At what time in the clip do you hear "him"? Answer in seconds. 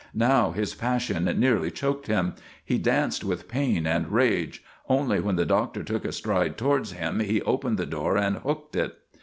2.07-2.33, 6.93-7.19